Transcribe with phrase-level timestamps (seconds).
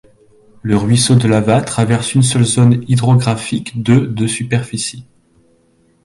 [0.63, 5.05] Le ruisseau de Lava traverse une seule zone hydrographique de de superficie.